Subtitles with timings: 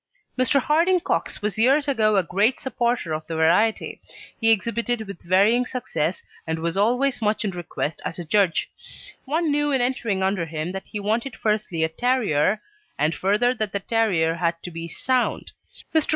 [0.35, 0.59] Mr.
[0.59, 4.01] Harding Cox was years ago a great supporter of the variety.
[4.39, 8.67] He exhibited with varying success, and was always much in request as a judge;
[9.25, 12.63] one knew in entering under him that he wanted firstly a terrier,
[12.97, 15.51] and further that the terrier had to be sound.
[15.93, 16.09] Mr.